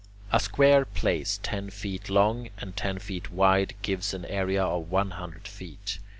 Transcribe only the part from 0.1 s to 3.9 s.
A square place ten feet long and ten feet wide